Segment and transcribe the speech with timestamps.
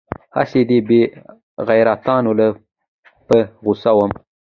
[0.35, 1.01] هسې دې بې
[1.67, 2.47] غيرتانو له
[3.27, 4.11] په غوسه وم.